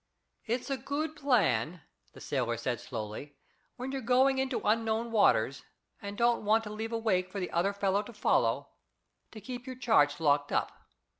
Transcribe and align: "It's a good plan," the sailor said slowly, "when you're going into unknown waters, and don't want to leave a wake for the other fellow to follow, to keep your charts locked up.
"It's 0.47 0.71
a 0.71 0.77
good 0.77 1.15
plan," 1.15 1.83
the 2.13 2.21
sailor 2.21 2.57
said 2.57 2.81
slowly, 2.81 3.35
"when 3.75 3.91
you're 3.91 4.01
going 4.01 4.39
into 4.39 4.59
unknown 4.65 5.11
waters, 5.11 5.61
and 6.01 6.17
don't 6.17 6.43
want 6.43 6.63
to 6.63 6.71
leave 6.71 6.91
a 6.91 6.97
wake 6.97 7.31
for 7.31 7.39
the 7.39 7.51
other 7.51 7.71
fellow 7.71 8.01
to 8.01 8.13
follow, 8.13 8.69
to 9.31 9.39
keep 9.39 9.67
your 9.67 9.75
charts 9.77 10.19
locked 10.19 10.51
up. 10.51 10.71